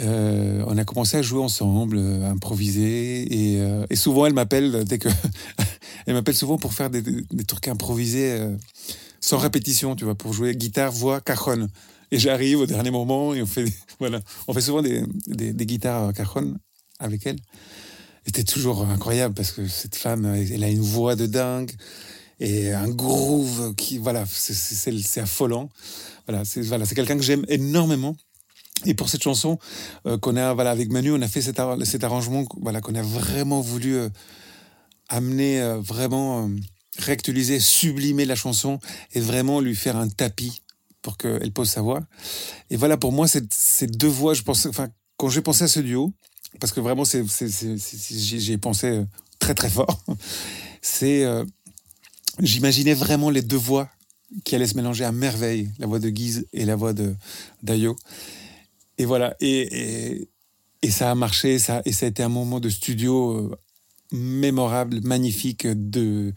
Euh, 0.01 0.65
on 0.67 0.77
a 0.79 0.85
commencé 0.85 1.17
à 1.17 1.23
jouer 1.23 1.41
ensemble, 1.41 1.99
à 1.99 2.31
improviser, 2.31 3.23
et, 3.31 3.61
euh, 3.61 3.87
et 3.89 3.97
souvent 3.97 4.27
elle 4.27 4.33
m'appelle 4.33 4.85
dès 4.85 4.99
que 4.99 5.09
elle 6.07 6.15
m'appelle 6.15 6.35
souvent 6.35 6.59
pour 6.59 6.75
faire 6.75 6.91
des, 6.91 7.03
des, 7.03 7.45
trucs 7.45 7.69
improvisés 7.69 8.37
sans 9.21 9.39
répétition, 9.39 9.97
tu 9.97 10.05
vois, 10.05 10.15
pour 10.15 10.33
jouer 10.33 10.55
guitare, 10.55 10.93
voix, 10.93 11.21
cajon. 11.21 11.69
Et 12.11 12.19
j'arrive 12.19 12.61
au 12.61 12.67
dernier 12.67 12.91
moment 12.91 13.35
et 13.35 13.43
on 13.43 13.47
fait, 13.47 13.65
voilà, 13.99 14.21
on 14.47 14.55
fait 14.55 14.61
souvent 14.61 14.83
des, 14.83 15.03
des, 15.27 15.67
guitares 15.67 16.13
cajon 16.13 16.55
avec 16.99 17.27
elle. 17.27 17.39
C'était 18.25 18.45
toujours 18.45 18.87
incroyable 18.89 19.35
parce 19.35 19.53
que 19.53 19.67
cette 19.69 19.97
femme, 19.97 20.25
elle 20.25 20.65
a 20.65 20.69
une 20.69 20.81
voix 20.81 21.15
de 21.17 21.27
dingue 21.27 21.73
et 22.41 22.73
un 22.73 22.89
groove 22.89 23.75
qui, 23.77 23.99
voilà, 23.99 24.25
c'est 24.27 25.21
affolant. 25.21 25.69
Voilà, 26.27 26.45
c'est 26.45 26.61
voilà, 26.63 26.87
quelqu'un 26.87 27.17
que 27.17 27.23
j'aime 27.23 27.45
énormément. 27.49 28.17
Et 28.85 28.95
pour 28.95 29.09
cette 29.09 29.23
chanson 29.23 29.59
euh, 30.07 30.19
qu'on 30.19 30.37
a, 30.37 30.53
voilà, 30.53 30.71
avec 30.71 30.91
Manu, 30.91 31.13
on 31.13 31.23
a 31.23 31.29
fait 31.29 31.41
cet, 31.41 31.59
ar- 31.59 31.79
cet 31.85 32.05
arrangement, 32.05 32.45
voilà, 32.61 32.81
qu'on 32.81 32.95
a 32.95 33.03
vraiment 33.03 33.61
voulu 33.61 33.97
euh, 33.97 34.09
amener, 35.09 35.61
euh, 35.63 35.79
vraiment 35.79 36.51
réactualiser, 36.99 37.61
sublimer 37.61 38.25
la 38.25 38.37
chanson 38.37 38.79
et 39.13 39.21
vraiment 39.21 39.61
lui 39.61 39.77
faire 39.77 39.97
un 39.97 40.09
tapis 40.09 40.63
pour 41.03 41.17
qu'elle 41.17 41.53
pose 41.53 41.69
sa 41.69 41.83
voix. 41.83 42.03
Et 42.71 42.77
voilà, 42.77 42.97
pour 42.97 43.13
moi, 43.13 43.27
ces 43.29 43.87
deux 43.87 44.09
voix, 44.09 44.35
je 44.35 44.43
pense, 44.43 44.69
quand 45.17 45.29
j'ai 45.29 45.43
pensé 45.43 45.65
à 45.65 45.69
ce 45.69 45.81
duo, 45.81 46.13
parce 46.61 46.73
que 46.73 46.81
vraiment, 46.81 47.05
j'y 47.05 48.53
ai 48.53 48.59
pensé 48.59 48.87
euh, 48.89 49.05
très 49.39 49.55
très 49.55 49.71
fort, 49.71 50.03
euh, 51.03 51.45
j'imaginais 52.41 52.95
vraiment 52.95 53.31
les 53.31 53.43
deux 53.43 53.57
voix 53.57 53.89
qui 54.45 54.55
allaient 54.55 54.67
se 54.67 54.77
mélanger 54.77 55.05
à 55.05 55.13
merveille, 55.13 55.71
la 55.79 55.87
voix 55.87 55.99
de 55.99 56.09
Guise 56.09 56.47
et 56.53 56.65
la 56.65 56.75
voix 56.75 56.93
d'Ayo. 57.63 57.97
Et 58.99 59.05
voilà, 59.05 59.37
et, 59.41 60.29
ça 60.91 61.11
a 61.11 61.15
marché, 61.15 61.55
et 61.55 61.59
ça 61.59 61.83
a 61.85 62.07
été 62.07 62.23
un 62.23 62.29
moment 62.29 62.61
de 62.61 62.69
studio 62.69 63.33
euh, 63.33 63.57
mémorable, 64.13 65.01
magnifique, 65.03 65.67
de, 65.67 66.33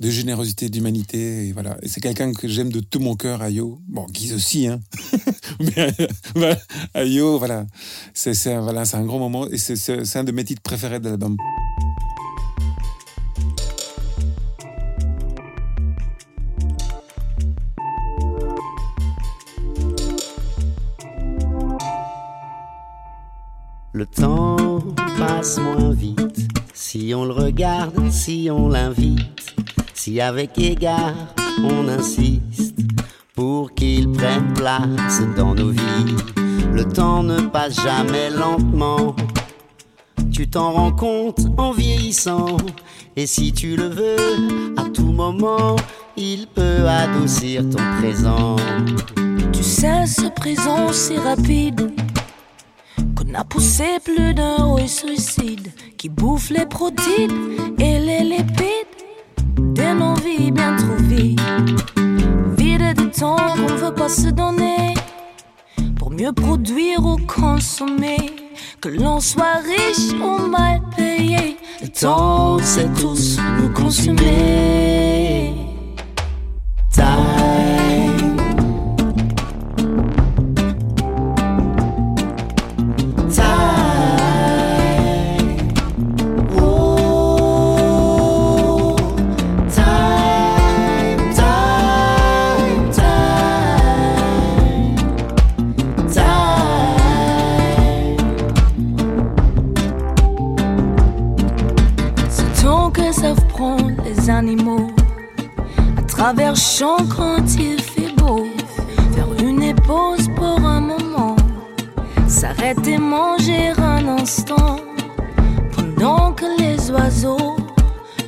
de 0.00 0.10
générosité, 0.10 0.68
d'humanité. 0.68 1.48
Et 1.48 1.52
voilà, 1.52 1.76
et 1.82 1.88
c'est 1.88 2.00
quelqu'un 2.00 2.32
que 2.32 2.48
j'aime 2.48 2.72
de 2.72 2.80
tout 2.80 2.98
mon 2.98 3.14
cœur, 3.14 3.42
Ayo. 3.42 3.80
Bon, 3.86 4.06
Guise 4.10 4.34
aussi, 4.34 4.66
hein. 4.66 4.80
Mais 5.60 5.94
voilà, 6.34 6.56
Ayo, 6.94 7.38
voilà, 7.38 7.66
c'est 8.14 8.32
voilà, 8.58 8.82
un 8.92 9.04
grand 9.04 9.18
moment 9.18 9.46
et 9.48 9.58
c'est 9.58 9.76
c'est 9.76 10.18
un 10.18 10.24
de 10.24 10.32
mes 10.32 10.44
titres 10.44 10.62
préférés 10.62 11.00
de 11.00 11.08
l'album. 11.10 11.36
Le 23.92 24.06
temps 24.06 24.78
passe 25.18 25.58
moins 25.58 25.92
vite 25.92 26.20
si 26.72 27.12
on 27.14 27.24
le 27.24 27.32
regarde, 27.32 28.10
si 28.10 28.48
on 28.50 28.68
l'invite, 28.68 29.39
si 30.02 30.18
avec 30.18 30.58
égard 30.58 31.14
on 31.62 31.86
insiste 31.86 32.74
pour 33.34 33.74
qu'il 33.74 34.10
prenne 34.10 34.50
place 34.54 35.20
dans 35.36 35.54
nos 35.54 35.68
vies. 35.68 36.16
Le 36.72 36.86
temps 36.86 37.22
ne 37.22 37.42
passe 37.42 37.82
jamais 37.82 38.30
lentement. 38.30 39.14
Tu 40.32 40.48
t'en 40.48 40.72
rends 40.72 40.92
compte 40.92 41.40
en 41.58 41.72
vieillissant. 41.72 42.56
Et 43.14 43.26
si 43.26 43.52
tu 43.52 43.76
le 43.76 43.88
veux, 43.88 44.72
à 44.78 44.84
tout 44.84 45.12
moment, 45.12 45.76
il 46.16 46.46
peut 46.46 46.88
adoucir 46.88 47.68
ton 47.68 47.84
présent. 48.00 48.56
Tu 49.52 49.62
sais, 49.62 50.06
ce 50.06 50.30
présent 50.34 50.94
si 50.94 51.18
rapide 51.18 51.92
qu'on 53.14 53.34
a 53.34 53.44
poussé 53.44 53.84
plus 54.02 54.32
d'un 54.32 54.64
haut 54.64 54.86
suicide 54.86 55.70
qui 55.98 56.08
bouffe 56.08 56.48
les 56.48 56.64
protides 56.64 57.36
et 57.78 57.98
les 57.98 58.20
lipides 58.20 58.89
se 64.10 64.28
donner 64.28 64.94
pour 65.96 66.10
mieux 66.10 66.32
produire 66.32 67.04
ou 67.04 67.16
consommer. 67.26 68.18
Que 68.80 68.88
l'on 68.88 69.20
soit 69.20 69.60
riche 69.62 70.12
ou 70.20 70.46
mal 70.48 70.80
payé, 70.96 71.56
le 71.82 71.88
temps 71.88 72.58
sait 72.58 72.88
tous 72.98 73.38
nous 73.60 73.70
consumer. 73.70 74.99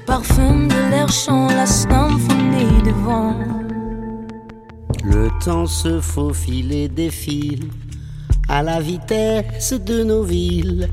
Parfument 0.07 0.69
de 0.69 0.91
leur 0.91 1.09
chant 1.09 1.49
la 1.49 1.67
symphonie 1.67 2.83
des 2.85 2.93
vents. 2.93 3.37
Le 5.05 5.31
temps 5.45 5.67
se 5.67 6.01
faufile 6.01 6.73
et 6.73 6.89
défile 6.89 7.69
à 8.49 8.63
la 8.63 8.81
vitesse 8.81 9.73
de 9.73 10.05
nos 10.05 10.23
villes. 10.23 10.89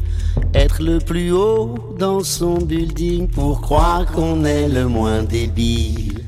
Être 0.53 0.81
le 0.81 0.99
plus 0.99 1.31
haut 1.31 1.75
dans 1.97 2.23
son 2.23 2.55
building 2.57 3.27
pour 3.27 3.61
croire 3.61 4.05
qu'on 4.05 4.45
est 4.45 4.67
le 4.67 4.87
moins 4.87 5.23
débile. 5.23 6.23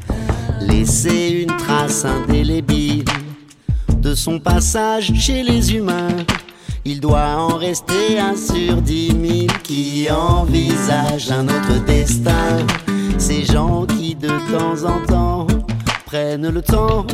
Laisser 0.62 1.46
une 1.48 1.58
trace 1.58 2.06
indélébile 2.06 3.06
de 3.98 4.14
son 4.14 4.40
passage 4.40 5.12
chez 5.16 5.44
les 5.44 5.74
humains. 5.74 6.18
Il 6.84 7.00
doit 7.00 7.36
en 7.38 7.58
rester 7.58 8.20
un 8.20 8.36
sur 8.36 8.82
dix 8.82 9.14
mille 9.14 9.52
qui 9.64 10.08
envisagent 10.10 11.32
un 11.32 11.48
autre 11.48 11.86
destin. 11.86 12.66
Ces 13.20 13.46
gens 13.46 13.86
qui 13.86 14.16
de 14.16 14.30
temps 14.52 14.90
en 14.90 15.06
temps 15.06 15.48
prennent 16.06 16.50
le 16.50 16.62
temps 16.62 17.06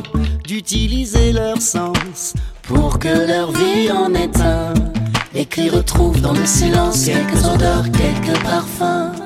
d'utiliser 0.46 1.34
leur 1.34 1.62
sens 1.62 2.34
pour 2.64 2.98
que 2.98 3.28
leur 3.28 3.52
vie 3.52 3.92
en 3.92 4.14
est 4.14 4.40
un. 4.40 4.74
Et 5.36 5.46
qui 5.46 5.70
retrouvent 5.70 6.22
dans 6.22 6.34
le 6.34 6.46
silence 6.46 7.06
quelques 7.06 7.46
odeurs, 7.46 7.86
quelques 7.92 8.42
parfums. 8.44 9.17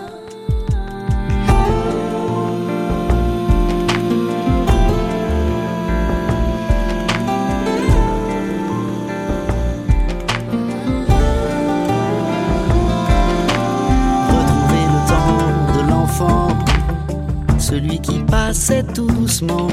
Tout 18.93 19.08
doucement, 19.08 19.70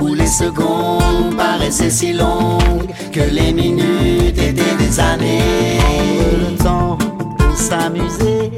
où 0.00 0.14
les 0.14 0.26
secondes 0.26 1.36
paraissaient 1.36 1.90
si 1.90 2.12
longues 2.12 2.90
que 3.12 3.20
les 3.20 3.52
minutes 3.52 4.36
étaient 4.36 4.76
des 4.76 4.98
années. 4.98 5.78
Le 6.40 6.56
temps 6.56 6.98
de 6.98 7.56
s'amuser, 7.56 8.50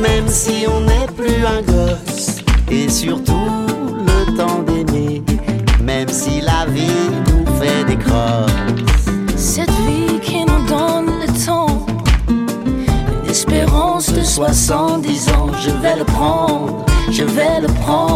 même 0.00 0.28
si 0.28 0.64
on 0.68 0.80
n'est 0.82 1.08
plus 1.16 1.44
un 1.44 1.62
gosse, 1.62 2.36
et 2.70 2.88
surtout 2.88 3.34
le 4.06 4.36
temps 4.36 4.62
d'aimer, 4.62 5.22
même 5.82 6.08
si 6.08 6.40
la 6.40 6.66
vie 6.66 7.10
nous 7.26 7.52
fait 7.60 7.84
des 7.84 7.96
crosses. 7.96 9.06
Cette 9.34 9.70
vie 9.70 10.20
qui 10.22 10.44
nous 10.44 10.66
donne 10.68 11.10
le 11.20 11.46
temps, 11.46 11.84
une 12.28 13.28
espérance 13.28 14.12
de 14.12 14.22
70 14.22 15.28
ans, 15.30 15.50
je 15.60 15.70
vais 15.70 15.96
le 15.96 16.04
prendre, 16.04 16.84
je 17.10 17.24
vais 17.24 17.60
le 17.60 17.66
prendre, 17.66 18.09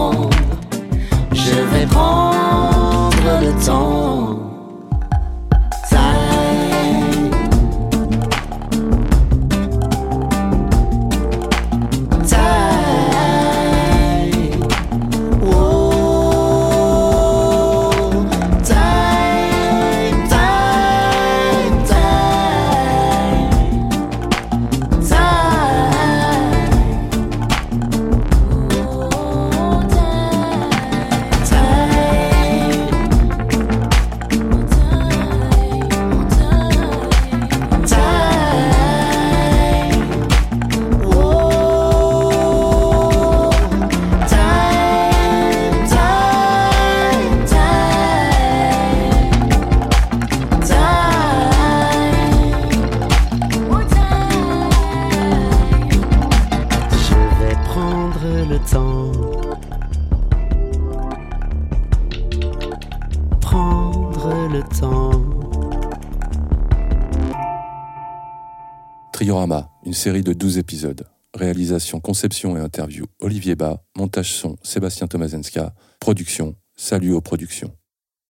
prendre 1.87 3.41
le 3.41 3.64
temps. 3.64 4.34
Série 69.94 70.22
de 70.22 70.32
12 70.32 70.58
épisodes. 70.58 71.06
Réalisation, 71.34 72.00
conception 72.00 72.56
et 72.56 72.60
interview 72.60 73.06
Olivier 73.20 73.54
Bas. 73.56 73.82
Montage 73.96 74.32
son 74.32 74.56
Sébastien 74.62 75.06
Tomazenska. 75.06 75.74
Production 76.00 76.54
Salut 76.76 77.12
aux 77.12 77.20
productions. 77.20 77.72